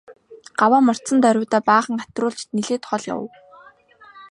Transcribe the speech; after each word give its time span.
Гаваа 0.59 0.81
мордсон 0.85 1.17
даруйдаа 1.21 1.61
баахан 1.69 1.97
хатируулж 2.03 2.41
нэлээд 2.55 2.83
хол 2.89 3.03
явав. 3.13 3.29